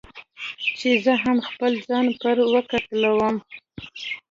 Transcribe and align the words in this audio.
چې 0.79 0.89
زه 1.03 1.13
هم 1.23 1.37
خپل 1.49 1.71
ځان 1.87 2.07
پر 2.21 2.35
وکتلوم. 2.53 3.35